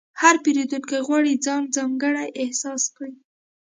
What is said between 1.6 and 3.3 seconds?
ځانګړی احساس کړي.